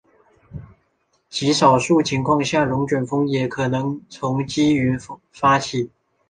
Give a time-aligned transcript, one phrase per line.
[1.29, 4.97] 极少数情况下龙卷风也可能从积云
[5.31, 5.91] 发起。